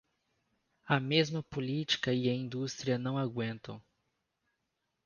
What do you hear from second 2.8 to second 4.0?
não aguentam.